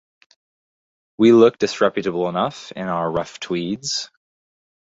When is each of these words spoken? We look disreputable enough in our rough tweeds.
We 1.19 1.31
look 1.31 1.59
disreputable 1.59 2.27
enough 2.27 2.71
in 2.71 2.87
our 2.87 3.11
rough 3.11 3.39
tweeds. 3.39 4.09